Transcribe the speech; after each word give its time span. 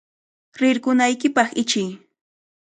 ¡Rirqunaykipaq 0.59 1.49
ichiy! 1.61 1.89